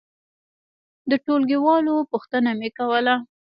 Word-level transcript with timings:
د 1.09 1.11
ټولګي 1.25 1.57
والو 1.65 1.95
پوښتنه 2.11 2.49
مې 2.59 2.69
کوله. 2.77 3.15